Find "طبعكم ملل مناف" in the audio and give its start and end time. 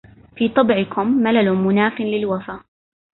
0.49-2.01